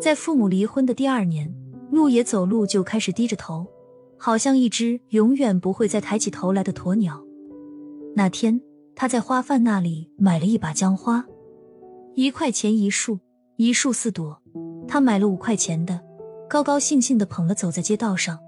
[0.00, 1.54] 在父母离婚的第二年，
[1.90, 3.66] 陆野走路就开始低着头，
[4.18, 7.22] 好像一只永远不会再抬起头来的鸵鸟。
[8.16, 8.58] 那天，
[8.96, 11.26] 他在花贩那里买了一把姜花，
[12.14, 13.18] 一块钱一束，
[13.56, 14.40] 一束四朵。
[14.88, 16.00] 他买了五块钱的，
[16.48, 18.38] 高高兴兴的捧了走在街道上。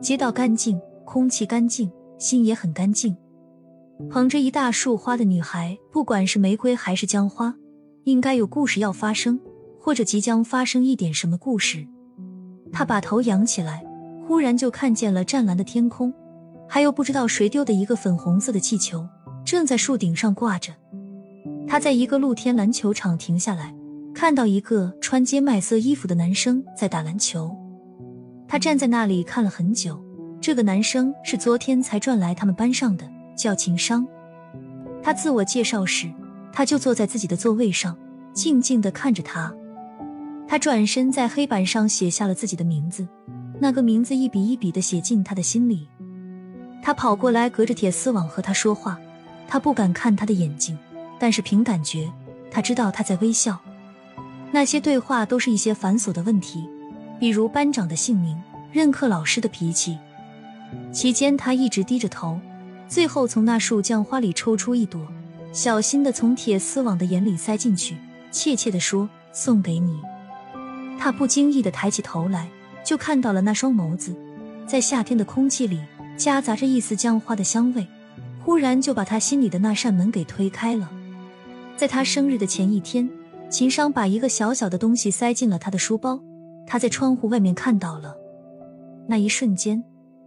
[0.00, 3.14] 街道干净，空气干净，心也很干净。
[4.10, 7.54] 捧着一大束花的女孩，不管是玫瑰还是姜花，
[8.06, 9.40] 应该有故事要发生，
[9.80, 11.84] 或者即将发生一点什么故事。
[12.72, 13.84] 他把头仰起来，
[14.24, 16.14] 忽然就看见了湛蓝的天空，
[16.68, 19.04] 还有不知道谁丢的一个粉红色的气球，
[19.44, 20.72] 正在树顶上挂着。
[21.66, 23.74] 他在一个露天篮球场停下来，
[24.14, 27.50] 看到一个穿街麦色衣服的男生在打篮球。
[28.46, 30.00] 他站在那里看了很久。
[30.40, 33.04] 这个男生是昨天才转来他们班上的，
[33.36, 34.06] 叫秦商。
[35.02, 36.08] 他自我介绍时，
[36.56, 37.94] 他就坐在自己的座位上，
[38.32, 39.54] 静静的看着他。
[40.48, 43.06] 他转身在黑板上写下了自己的名字，
[43.60, 45.86] 那个名字一笔一笔的写进他的心里。
[46.82, 48.98] 他跑过来，隔着铁丝网和他说话。
[49.46, 50.78] 他不敢看他的眼睛，
[51.18, 52.10] 但是凭感觉，
[52.50, 53.60] 他知道他在微笑。
[54.50, 56.66] 那些对话都是一些繁琐的问题，
[57.20, 58.34] 比如班长的姓名、
[58.72, 59.98] 任课老师的脾气。
[60.90, 62.40] 期间，他一直低着头，
[62.88, 65.06] 最后从那束酱花里抽出一朵，
[65.56, 67.96] 小心的从铁丝网的眼里塞进去，
[68.30, 69.98] 怯怯的说：“送给你。”
[71.00, 72.46] 他不经意的抬起头来，
[72.84, 74.14] 就看到了那双眸子，
[74.66, 75.80] 在夏天的空气里
[76.14, 77.86] 夹杂着一丝姜花的香味，
[78.44, 80.90] 忽然就把他心里的那扇门给推开了。
[81.74, 83.08] 在他生日的前一天，
[83.48, 86.20] 秦商把一个小小的东西塞进了他的书包，
[86.66, 88.14] 他在窗户外面看到了，
[89.08, 89.82] 那一瞬间。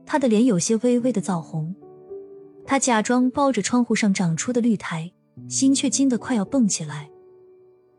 [0.08, 1.76] 他的脸有些微微的燥红，
[2.66, 5.12] 他假装抱着窗户上长出的绿苔，
[5.50, 7.10] 心却惊得快要蹦起来。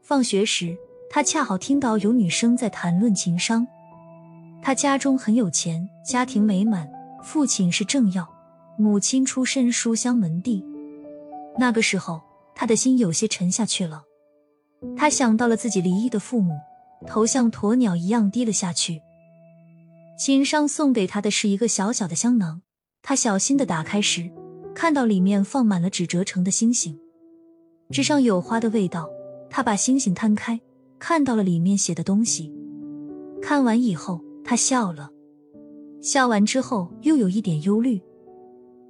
[0.00, 0.76] 放学时，
[1.10, 3.66] 他恰好听到有女生在谈论情商。
[4.62, 6.88] 他家中很有钱，家庭美满，
[7.22, 8.28] 父亲是政要，
[8.78, 10.64] 母亲出身书香门第。
[11.58, 12.22] 那个时候，
[12.54, 14.04] 他的心有些沉下去了。
[14.96, 16.58] 他想到了自己离异的父母，
[17.06, 19.02] 头像鸵鸟一样低了下去。
[20.18, 22.62] 秦商送给他的是一个小小的香囊，
[23.02, 24.30] 他小心的打开时，
[24.74, 26.98] 看到里面放满了纸折成的星星，
[27.90, 29.08] 纸上有花的味道。
[29.52, 30.60] 他把星星摊开，
[30.98, 32.54] 看到了里面写的东西。
[33.42, 35.10] 看完以后，他笑了，
[36.00, 38.00] 笑完之后又有一点忧虑。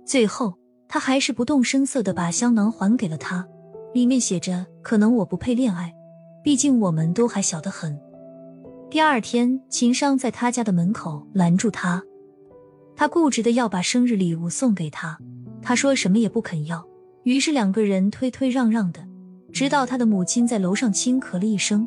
[0.05, 0.53] 最后，
[0.87, 3.49] 他还是不动声色的把香囊还给了他，
[3.94, 5.94] 里面写着：“可能我不配恋爱，
[6.44, 7.99] 毕竟我们都还小得很。”
[8.91, 12.03] 第二天，秦商在他家的门口拦住他，
[12.94, 15.19] 他固执的要把生日礼物送给他，
[15.62, 16.87] 他说什么也不肯要。
[17.25, 19.06] 于是两个人推推让让的，
[19.53, 21.86] 直到他的母亲在楼上轻咳了一声，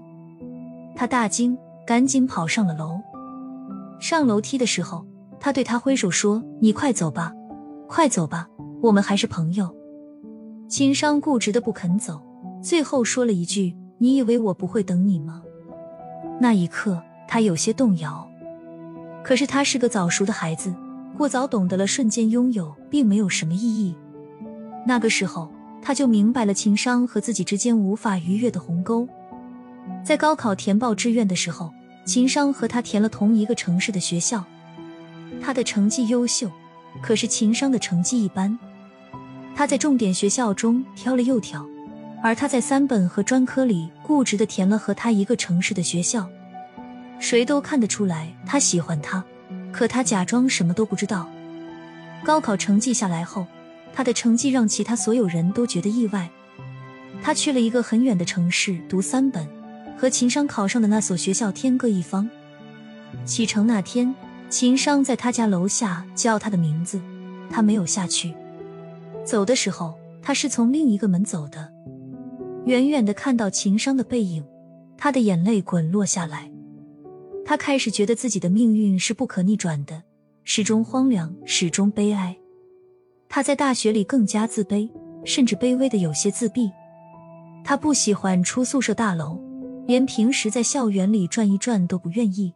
[0.96, 1.58] 他大惊，
[1.88, 3.00] 赶紧跑上了楼。
[4.00, 5.06] 上楼梯的时候，
[5.40, 7.34] 他对他挥手说：“你快走吧，
[7.88, 8.48] 快走吧，
[8.82, 9.74] 我们还是朋友。”
[10.70, 12.22] 秦商固执的不肯走，
[12.62, 15.42] 最后说了一句：“你以为我不会等你吗？”
[16.40, 18.28] 那一刻，他有些动摇。
[19.24, 20.74] 可是他是个早熟的孩子，
[21.18, 23.96] 过早懂得了瞬间拥有并没有什么意义。
[24.86, 25.52] 那个时候，
[25.82, 29.08] 他就明白了情商和自己之间无法逾越的鸿沟。
[30.04, 31.72] 在高考填报志愿的时候，
[32.06, 34.44] 情商和他填了同一个城市的学校。
[35.42, 36.50] 他的成绩优秀，
[37.02, 38.58] 可是情商的成绩一般。
[39.56, 41.66] 他在重点学校中挑了又挑。
[42.26, 46.26] 而他在三本和专科里固执的填了和他一个城市的学校，
[47.20, 49.22] 谁都看得出来他喜欢他，
[49.74, 51.30] 可他假装什么都不知道。
[52.24, 53.46] 高考成绩下来后，
[53.94, 56.30] 他的成绩让其他所有人都觉得意外。
[57.22, 59.48] 他去了一个很远的城市读三本，
[59.96, 62.30] 和秦商考上的那所学校天各一方。
[63.24, 64.14] 启程那天，
[64.50, 67.00] 秦商在他家楼下叫他的名字，
[67.50, 68.34] 他没有下去。
[69.24, 71.72] 走的时候，他是从另一个门走的。
[72.66, 74.44] 远远的看到秦商的背影，
[74.98, 76.50] 他的眼泪滚落下来。
[77.46, 80.04] 他开始觉得自己的命运是不可逆转的，
[80.44, 82.38] 始终荒凉，始终悲哀。
[83.36, 84.88] 他在大学里更加自卑，
[85.26, 86.72] 甚至卑微的有些自闭。
[87.64, 89.42] 他不喜欢出宿舍大楼，
[89.88, 92.54] 连平时在校园里转一转都不愿意。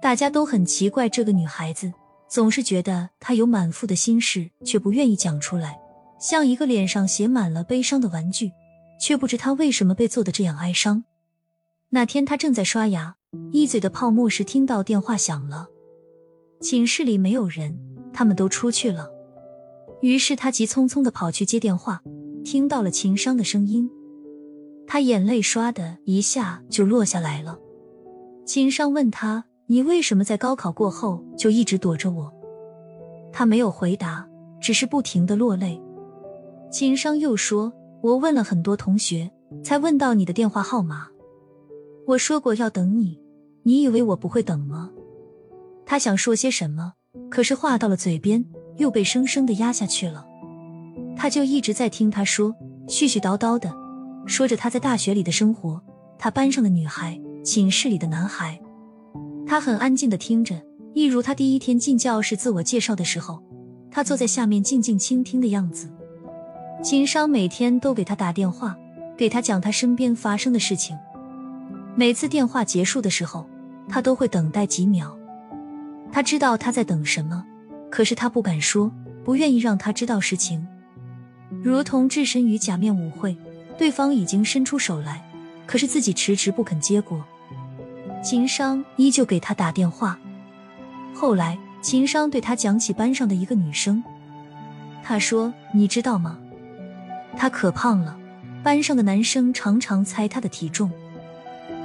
[0.00, 1.92] 大家都很奇怪这个女孩子，
[2.28, 5.76] 总是觉得她有满腹的心事，却不愿意讲出来，
[6.20, 8.52] 像一个脸上写满了悲伤的玩具。
[9.00, 11.02] 却不知他为什么被做的这样哀伤。
[11.88, 13.16] 那天他正在刷牙，
[13.50, 15.66] 一嘴的泡沫时，听到电话响了。
[16.60, 17.76] 寝室里没有人，
[18.12, 19.09] 他们都出去了。
[20.00, 22.02] 于是他急匆匆的跑去接电话，
[22.44, 23.90] 听到了秦商的声音。
[24.86, 27.58] 他眼泪唰的一下就落下来了。
[28.44, 32.32] 秦商问他：“你为什么在高考过后就一直躲着我？”
[33.32, 34.28] 他没有回答，
[34.60, 35.80] 只是不停的落泪。
[36.72, 37.72] 秦商又说
[38.02, 39.30] ：“我问了很多同学，
[39.62, 41.06] 才问到你的电话号码。
[42.06, 43.20] 我说过要等你，
[43.62, 44.90] 你以为我不会等吗？”
[45.86, 46.94] 他想说些什么，
[47.30, 48.44] 可是话到了嘴边
[48.80, 50.26] 又被生生的压下去了。
[51.14, 52.54] 他就一直在听他说，
[52.88, 53.70] 絮絮叨叨的
[54.26, 55.80] 说着他在大学里的生活，
[56.18, 58.58] 他班上的女孩，寝室里的男孩。
[59.46, 60.60] 他很安静的听着，
[60.94, 63.42] 一如他第一天进教室自我介绍的时候，
[63.90, 65.90] 他坐在下面静静倾听的样子。
[66.82, 68.74] 秦商每天都给他打电话，
[69.14, 70.96] 给他讲他身边发生的事情。
[71.94, 73.46] 每次电话结束的时候，
[73.88, 75.14] 他都会等待几秒。
[76.10, 77.44] 他知道他在等什么，
[77.90, 78.90] 可是他不敢说，
[79.24, 80.66] 不愿意让他知道实情。
[81.62, 83.36] 如同置身于假面舞会，
[83.76, 85.22] 对方已经伸出手来，
[85.66, 87.24] 可是自己迟迟不肯接过。
[88.22, 90.18] 秦商依旧给他打电话。
[91.12, 94.02] 后来，秦商对他讲起班上的一个女生，
[95.02, 96.38] 他说：“你知道吗？
[97.36, 98.16] 她可胖了，
[98.62, 100.90] 班上的男生常常猜她的体重。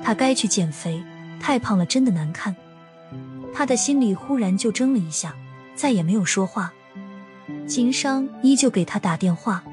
[0.04, 1.04] 她该去减肥，
[1.40, 2.56] 太胖了真的难看。”
[3.54, 5.34] 他的心里忽然就怔了一下，
[5.75, 6.74] 再也没有说话。
[7.68, 9.63] 秦商依旧给他打电话，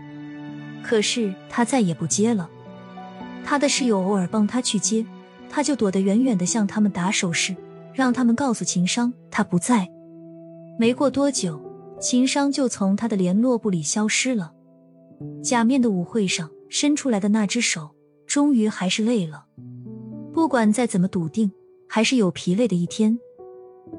[0.82, 2.50] 可是他再也不接了。
[3.44, 5.06] 他的室友偶尔帮他去接，
[5.48, 7.56] 他就躲得远远的，向他们打手势，
[7.94, 9.88] 让他们告诉秦商他不在。
[10.78, 11.60] 没过多久，
[12.00, 14.52] 秦商就从他的联络簿里消失了。
[15.42, 17.90] 假面的舞会上伸出来的那只手，
[18.26, 19.44] 终于还是累了。
[20.34, 21.52] 不管再怎么笃定，
[21.88, 23.18] 还是有疲累的一天。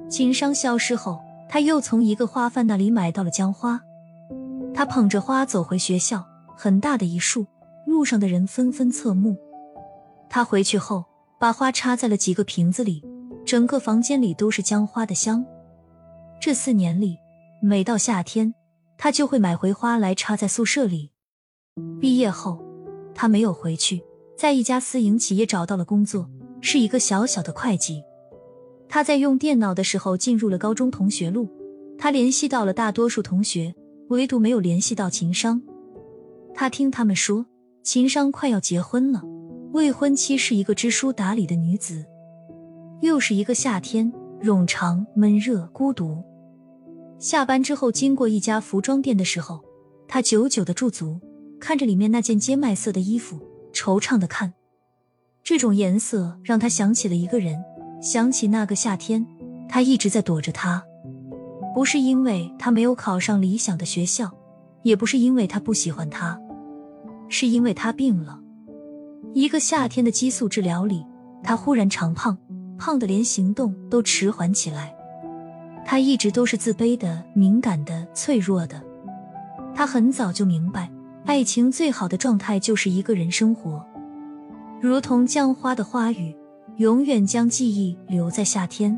[0.10, 1.20] 秦商消失后。
[1.54, 3.80] 他又从一个花贩那里买到了姜花，
[4.74, 6.26] 他捧着花走回学校，
[6.58, 7.46] 很大的一束，
[7.86, 9.38] 路上的人纷纷侧目。
[10.32, 11.06] 他回去后，
[11.40, 13.04] 把花插在了几个瓶子里，
[13.46, 15.46] 整个房间里都是姜花的香。
[16.42, 17.20] 这四年里，
[17.62, 18.56] 每到夏天，
[18.98, 21.12] 他就会买回花来插在宿舍里。
[22.02, 22.64] 毕业后，
[23.14, 24.04] 他没有回去，
[24.36, 26.28] 在一家私营企业找到了工作，
[26.62, 28.04] 是一个小小的会计。
[28.94, 31.50] 他在用电脑的时候进入了高中同学录，
[31.98, 33.74] 他联系到了大多数同学，
[34.10, 35.60] 唯独没有联系到秦商。
[36.54, 37.44] 他听他们说，
[37.82, 39.24] 秦商快要结婚了，
[39.72, 42.06] 未婚妻是一个知书达理的女子。
[43.02, 44.14] 又是一个夏天，
[44.44, 46.24] 冗长、闷热、孤独。
[47.18, 49.60] 下班之后经过一家服装店的时候，
[50.08, 51.20] 他久久的驻足，
[51.60, 53.40] 看着里面那件尖麦色的衣服，
[53.74, 54.54] 惆怅的看。
[55.44, 57.60] 这种颜色让他想起了一个人。
[58.04, 59.26] 想起那个夏天，
[59.70, 60.84] 他一直在躲着他，
[61.74, 64.30] 不是因为他没有考上理想的学校，
[64.82, 66.38] 也不是因为他不喜欢他，
[67.30, 68.38] 是因为他病了。
[69.34, 71.06] 一个夏天的激素治疗里，
[71.44, 72.38] 他忽然长胖，
[72.78, 74.94] 胖的连行动都迟缓起来。
[75.86, 78.84] 他一直都是自卑的、敏感的、脆弱的。
[79.74, 80.92] 他很早就明白，
[81.24, 83.82] 爱情最好的状态就是一个人生活，
[84.82, 86.36] 如同江花的花语。
[86.78, 88.98] 永远将记忆留在夏天，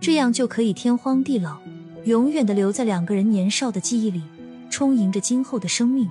[0.00, 1.58] 这样就可以天荒地老，
[2.04, 4.22] 永远的留在两个人年少的记忆里，
[4.70, 6.08] 充盈着今后的生命。